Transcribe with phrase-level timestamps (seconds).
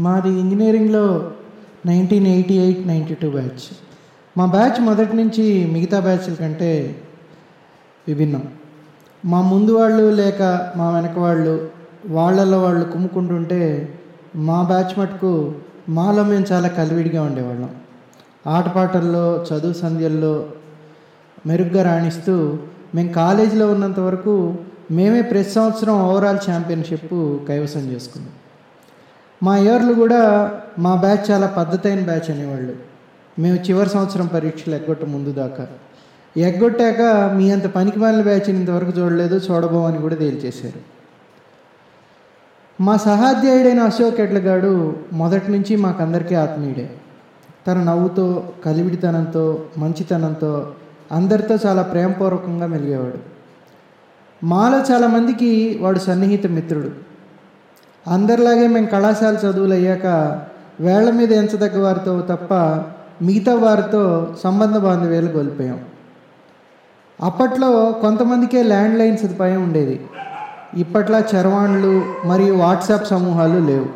[0.00, 1.04] మాది ఇంజనీరింగ్లో
[1.86, 3.64] nineteen eighty eight ninety two batch.
[4.38, 6.70] మా బ్యాచ్ మొదటి నుంచి మిగతా బ్యాచ్ల కంటే
[8.08, 8.44] విభిన్నం.
[9.24, 10.42] మా ముందు వాళ్ళు లేక
[10.76, 11.54] మా వెనక వాళ్ళు
[12.06, 13.62] వాళ్ళల్లో వాళ్ళు కుమ్ముకుంటుంటే
[14.36, 15.32] మా బ్యాచ్ మటుకు
[15.88, 17.70] మాలో మేము చాలా కలివిడిగా ఉండేవాళ్ళం.
[18.46, 20.34] ఆటపాటల్లో చదువు సంధ్యల్లో
[21.46, 22.34] మెరుగ్గా రాణిస్తూ
[22.94, 24.34] మేము కాలేజీలో ఉన్నంత వరకు
[24.90, 27.12] మేమే ప్రతి సంవత్సరం ఓవరాల్ ఛాంపియన్షిప్
[27.48, 28.32] కైవసం చేసుకున్నాం.
[29.42, 32.76] మా ఇయర్లు కూడా మా బ్యాచ్ చాలా పద్ధతైన బ్యాచ్ అనేవాళ్ళు.
[33.38, 35.66] మేము చివరి సంవత్సరం పరీక్షలు ఎగ్గొట్ట ముందు దాకా.
[36.36, 37.00] ఎగ్గొట్టాక
[37.34, 41.00] మీ అంత పనికి మాలిన బ్యాచ్ని ఇంతవరకు చూడలేదు చూడబోమని కూడా తేల్చేశారు.
[42.82, 46.90] మా సహాధ్యాయుడైన అశోక్ ఎడ్లగాడు మొదటి నుంచి మాకందరికీ ఆత్మీయుడే.
[47.66, 50.72] తన నవ్వుతో కలివిడితనంతో మంచితనంతో
[51.12, 53.18] అందరితో చాలా ప్రేమపూర్వకంగా మెలిగేవాడు.
[54.44, 57.09] మాలో చాలామందికి వాడు సన్నిహిత మిత్రుడు.
[58.08, 60.06] అందరిలాగే మేము కళాశాల చదువులు అయ్యాక
[60.80, 62.54] వేళ్ళ మీద ఎంచదగ్గ వారితో తప్ప
[63.24, 65.80] మిగతా వారితో సంబంధ బాంధవ్యాలు కోల్పోయాం.
[67.22, 70.00] అప్పట్లో కొంతమందికే ల్యాండ్ లైన్ సదుపాయం ఉండేది.
[70.76, 73.86] ఇప్పట్లా చరవాణులు మరియు వాట్సాప్ సమూహాలు లేవు.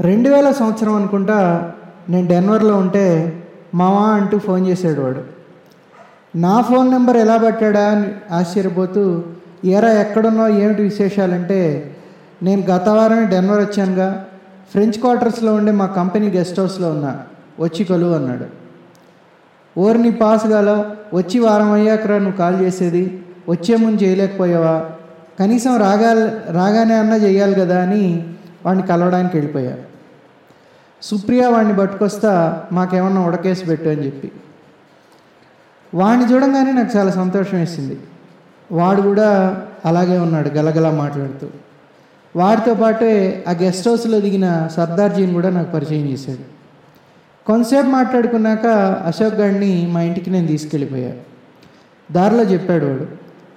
[0.00, 1.72] రెండు వేల సంవత్సరం అనుకుంటా
[2.08, 3.36] నేను డెన్వర్లో ఉంటే
[3.74, 5.22] మావా అంటూ ఫోన్ చేశాడు వాడు.
[6.36, 9.22] నా ఫోన్ నెంబర్ ఎలా పట్టాడా అని ఆశ్చర్యపోతూ
[9.64, 10.48] ఎరా ఎక్కడున్నావు?
[10.48, 11.92] ఏమిటి విశేషాలంటే
[12.42, 14.26] నేను గత వారమే డెన్వర్ వచ్చానుగా.
[14.70, 17.22] ఫ్రెంచ్ క్వార్టర్స్లో ఉండే మా కంపెనీ గెస్ట్ హౌస్లో ఉన్నా.
[17.60, 18.44] వచ్చి కొలువు అన్నాడు.
[19.80, 23.24] ఓరిని పాస్ గల వచ్చి వారం అయ్యాకరా నువ్వు కాల్ చేసేది?
[23.48, 24.90] వచ్చే ముందు చేయలేకపోయావా?
[25.40, 26.12] కనీసం రాగా
[26.50, 28.34] రాగానే అన్నా చేయాలి కదా అని
[28.66, 29.76] వాడిని కలవడానికి వెళ్ళిపోయా.
[31.02, 34.32] సుప్రియ వాడిని పట్టుకొస్తా మాకేమన్నా ఉడకేసి పెట్టు అని చెప్పి.
[35.94, 38.00] వాడిని చూడంగానే నాకు చాలా సంతోషం వేసింది.
[38.72, 41.48] వాడు కూడా అలాగే ఉన్నాడు గలగలా మాట్లాడుతూ.
[42.36, 46.56] వాడితో పాటే ఆ గెస్ట్ హౌస్లో దిగిన సర్దార్జీని కూడా నాకు పరిచయం చేశాడు.
[47.46, 48.66] కొంతసేపు మాట్లాడుకున్నాక
[49.06, 51.12] అశోక్ గారిని మా ఇంటికి నేను తీసుకెళ్ళిపోయా.
[52.12, 53.06] దారిలో చెప్పాడు వాడు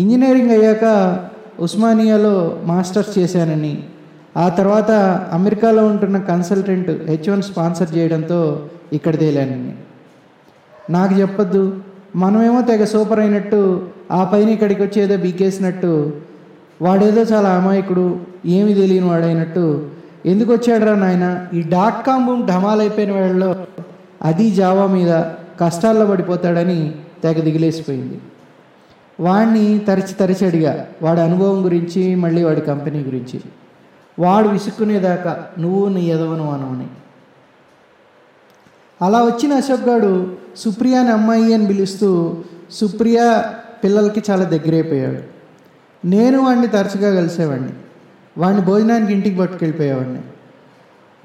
[0.00, 1.18] ఇంజనీరింగ్ అయ్యాక
[1.60, 3.82] ఉస్మానియాలో మాస్టర్స్ చేశానని
[4.36, 4.90] ఆ తర్వాత
[5.32, 9.74] అమెరికాలో ఉంటున్న కన్సల్టెంట్ హెచ్ వన్ స్పాన్సర్ చేయడంతో ఇక్కడ తేలానని.
[10.90, 11.76] నాకు చెప్పొద్దు
[12.16, 16.12] మనమేమో తెగ సూపర్ అయినట్టు ఆ పైన ఇక్కడికి వచ్చి ఏదో బీకేసినట్టు
[16.82, 19.90] వాడేదో చాలా అమాయకుడు ఏమి తెలియని వాడైనట్టు.
[20.26, 21.46] ఎందుకు వచ్చాడురా నాయన?
[21.54, 23.66] ఈ డాట్ కామ్ బూమ్ ఢమాలైపోయిన వాళ్ళలో
[24.22, 25.24] అది జావా మీద
[25.60, 28.20] కష్టాల్లో పడిపోతాడని తెగ దిగిలేసిపోయింది.
[29.20, 30.86] వాడిని తరిచి తరిచి అడిగా.
[31.02, 33.40] వాడి అనుభవం గురించి మళ్ళీ వాడి కంపెనీ గురించి.
[34.18, 36.86] వాడు విసుక్కునేదాకా నువ్వు నీ ఎదవను అనవని.
[39.02, 42.36] అలా వచ్చిన అశోక్ గాడు సుప్రియాని అమ్మాయి అని పిలుస్తూ
[42.70, 43.42] సుప్రియ
[43.84, 45.18] పిల్లలకి చాలా దగ్గరైపోయాడు.
[46.06, 47.72] నేను వాడిని తరచుగా కలిసేవాడిని
[48.38, 50.20] వాడిని భోజనానికి ఇంటికి పట్టుకెళ్ళిపోయేవాడిని.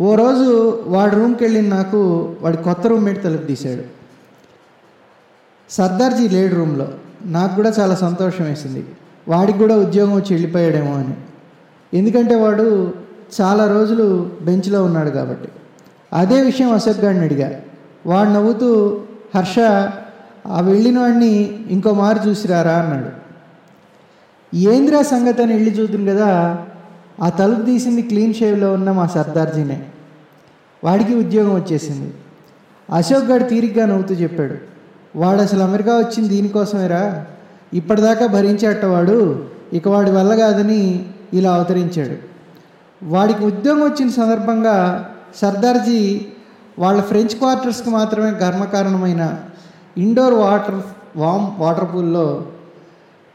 [0.00, 3.82] ఓ రోజు వాడి రూమ్కి వెళ్ళిన నాకు వాడి కొత్త రూమ్మేట్ తలుపు తీశాడు.
[5.70, 6.88] సర్దార్జీ లేడు రూమ్లో.
[7.24, 8.86] నాకు కూడా చాలా సంతోషం వేసింది.
[9.28, 11.14] వాడికి కూడా ఉద్యోగం వచ్చి వెళ్ళిపోయాడేమో అని.
[11.98, 12.94] ఎందుకంటే వాడు
[13.40, 15.48] చాలా రోజులు బెంచ్లో ఉన్నాడు కాబట్టి.
[16.12, 17.60] అదే విషయం అశోక్ గారిని అడిగా.
[18.06, 19.00] వాడు నవ్వుతూ
[19.36, 19.58] హర్ష
[20.46, 22.72] ఆ వెళ్ళిన వాడిని ఇంకో మారు చూసిరారా?
[22.72, 23.20] అన్నాడు.
[24.56, 25.42] ఏంద్రా సంగతి?
[25.42, 26.58] అని వెళ్ళి చూద్దాం కదా
[27.22, 29.86] ఆ తలుపు తీసింది క్లీన్ షేవ్లో ఉన్న మా సర్దార్జీనే.
[30.84, 32.14] వాడికి ఉద్యోగం వచ్చేసింది.
[32.92, 34.54] అశోక్ గారు తీరిగ్గా నవ్వుతూ చెప్పాడు.
[35.18, 37.26] వాడు అసలు అమెరికా వచ్చింది దీనికోసమేరా?
[37.74, 42.16] ఇప్పటిదాకా భరించేటవాడు ఇక వాడి వల్ల కాదని ఇలా అవతరించాడు.
[43.02, 46.26] వాడికి ఉద్యోగం వచ్చిన సందర్భంగా సర్దార్జీ
[46.78, 49.38] వాళ్ళ ఫ్రెంచ్ క్వార్టర్స్కి మాత్రమే గర్మకారణమైన
[49.98, 50.82] ఇండోర్ వాటర్
[51.16, 52.44] వామ్ వాటర్ పూల్లో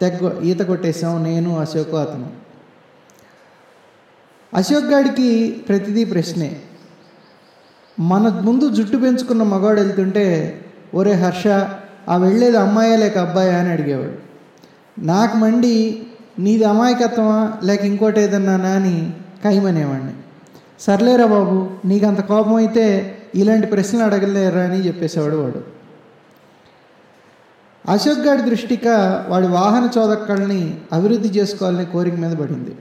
[0.00, 2.43] తెగ ఈత కొట్టేశాం నేను అశోక్ అతను.
[4.54, 6.56] అశోక్ గాడికి ప్రతిదీ ప్రశ్నే.
[8.00, 10.60] మన ముందు జుట్టు పెంచుకున్న మగవాడు వెళ్తుంటే
[10.94, 11.46] ఒరే హర్ష
[12.08, 13.58] ఆ వెళ్ళేది అమ్మాయా లేక అబ్బాయా?
[13.58, 14.12] అని అడిగేవాడు.
[15.00, 16.02] నాకు మండి
[16.38, 19.12] నీది అమాయకత్వమా లేక ఇంకోటి ఏదన్నానా అని
[19.44, 20.12] కైమనేవాడిని
[20.80, 25.64] సర్లేరా బాబు నీకు అంత కోపం అయితే ఇలాంటి ప్రశ్నలు అడగలేరా అని చెప్పేసేవాడు వాడు.
[27.88, 28.88] అశోక్ గారి దృష్టిక
[29.28, 32.74] వాడి వాహన చోదక్కల్ని అభివృద్ధి చేసుకోవాలనే కోరిక మీద పడింది.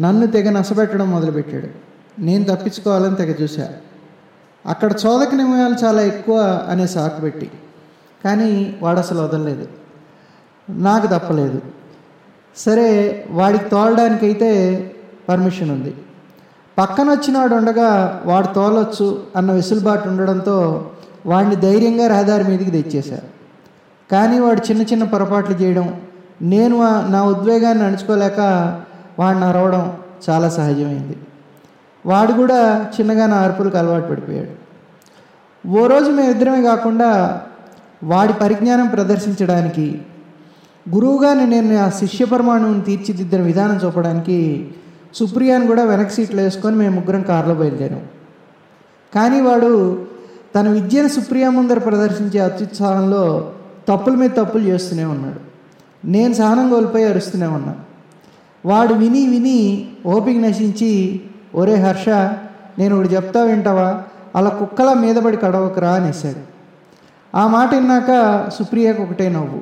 [0.00, 1.68] నన్ను తెగ నసబెట్టడం మొదలుపెట్టాడు.
[2.20, 3.68] నేను తప్పించుకోవాలని తెగ చూశా.
[4.66, 7.50] అక్కడ చోదక నిమయాలు చాలా ఎక్కువ అనే సాకు పెట్టి.
[8.24, 9.68] కానీ వాడు అసలు వదలలేదు.
[10.70, 11.62] నాకు తప్పలేదు.
[12.56, 14.90] సరే వాడికి తోలడానికైతే
[15.28, 15.94] పర్మిషన్ ఉంది.
[16.78, 20.90] పక్కన వచ్చినవాడు ఉండగా వాడు తోలొచ్చు అన్న వెసులుబాటు ఉండడంతో
[21.26, 23.22] వాడిని ధైర్యంగా రహదారి మీదకి తెచ్చేశారు
[24.12, 26.00] కానీ వాడు చిన్న చిన్న పొరపాట్లు చేయడం
[26.42, 28.36] నేను ఆ- నా ఉద్వేగాన్ని అణుచుకోలేక
[29.18, 29.92] వాడిని అరవడం
[30.30, 31.16] చాలా సహజమైంది.
[32.06, 34.52] వాడు కూడా చిన్నగా నా అరుపులకు అలవాటు పడిపోయాడు.
[35.68, 37.40] ఓ రోజు మేము ఇద్దరమే కాకుండా
[38.04, 40.00] వాడి పరిజ్ఞానం ప్రదర్శించడానికి
[40.94, 44.70] గురువుగాని నేను ఆ శిష్య పరమాణువుని తీర్చిదిద్దిన విధానం చూపడానికి
[45.14, 48.02] సుప్రియాని కూడా వెనక సీట్లో వేసుకొని మేము ముగ్గురం కారులో బయలుదేరాం.
[49.14, 50.06] కానీ వాడు
[50.56, 53.52] తన విద్యను సుప్రియ ముందర ప్రదర్శించే అత్యుత్సాహంలో
[53.88, 55.40] తప్పుల మీద తప్పులు చేస్తూనే ఉన్నాడు.
[56.04, 57.74] నేను సహనం కోల్పోయి అరుస్తూనే ఉన్నా
[58.66, 61.20] వాడు విని విని ఓపిక నశించి
[61.54, 62.08] ఒరే హర్ష
[62.78, 64.02] నేను ఒకటి చెప్తా వింటావా?
[64.36, 66.42] అలా కుక్కల మీద పడి కడవకరా అనేసాడు
[67.36, 68.10] ఆ మాట విన్నాక
[68.58, 69.60] సుప్రియకు ఒకటే నవ్వు.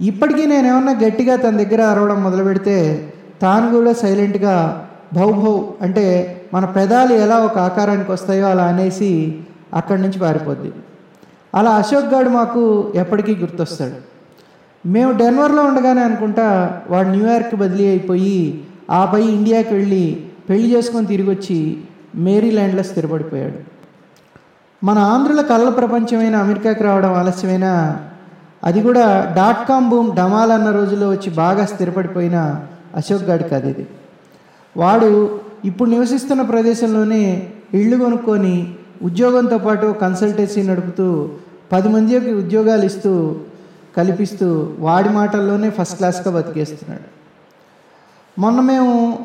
[0.00, 2.76] ఇప్పటికీ నేను ఏమన్నా గట్టిగా తన దగ్గర అరవడం మొదలు పెడితే
[3.42, 6.04] తాను కూడా సైలెంట్గా భౌభౌ అంటే
[6.54, 9.38] మన పెదాలు ఎలా ఒక ఆకారానికి వస్తాయో అలా అనేసి
[9.74, 10.72] అక్కడి నుంచి పారిపోద్ది.
[11.54, 14.11] అలా అశోక్ గాడు మాకు ఎప్పటికీ గుర్తొస్తాడు.
[14.84, 16.46] మేము డెన్వర్లో ఉండగానే అనుకుంటా
[16.90, 21.78] వాడు న్యూయార్క్ బదిలీ అయిపోయి ఆపై ఇండియాకి వెళ్ళి పెళ్ళి చేసుకొని తిరిగి వచ్చి
[22.16, 23.58] మేరీల్యాండ్లో స్థిరపడిపోయాడు.
[24.82, 27.98] మన ఆంధ్రుల కళ్ళ ప్రపంచమైన అమెరికాకి రావడం ఆలస్యమైన
[28.64, 32.60] అది కూడా డాట్ కామ్ బూమ్ డమాల్ అన్న రోజుల్లో వచ్చి బాగా స్థిరపడిపోయిన
[32.96, 33.86] అశోక్ గాడి కథ ఇది.
[34.76, 41.30] వాడు ఇప్పుడు నివసిస్తున్న ప్రదేశంలోనే ఇళ్ళు కొనుక్కొని ఉద్యోగంతో పాటు కన్సల్టెన్సీ నడుపుతూ
[41.72, 43.12] పది మందికి ఉద్యోగాలు ఇస్తూ
[43.96, 47.22] కల్పిస్తూ వాడి మాటల్లోనే ఫస్ట్ క్లాస్గా బతికేస్తున్నాడు.
[48.40, 49.18] మొన్న మేము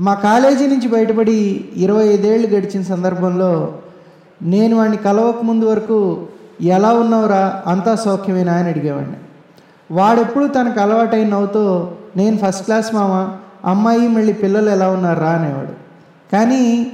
[0.00, 3.78] మా కాలేజీ నుంచి బయటపడి ఇరవై ఐదేళ్ళు గడిచిన సందర్భంలో
[4.42, 6.26] నేను వాడిని కలవక ముందు వరకు
[6.62, 7.62] ఎలా ఉన్నావురా?
[7.66, 9.16] అంతా సౌఖ్యమేనా అని అడిగేవాడిని.
[9.90, 13.36] వాడెప్పుడు తనకు అలవాటైన నవ్వుతో నేను ఫస్ట్ క్లాస్ మామ?
[13.64, 15.30] అమ్మాయి మళ్ళీ పిల్లలు ఎలా ఉన్నారా?
[15.30, 15.72] అనేవాడు.
[16.32, 16.92] కానీ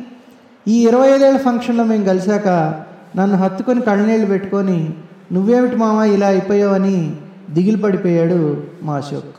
[0.69, 2.49] ఈ ఇరవై ఐదేళ్ళ ఫంక్షన్లో మేము కలిశాక
[3.17, 4.95] నన్ను హత్తుకొని కళ్ళనీళ్ళు పెట్టుకొని
[5.33, 6.97] నువ్వేమిటి మామ ఇలా అయిపోయావని
[7.51, 8.39] దిగిలు పడిపోయాడు
[8.83, 9.33] మా అశోక్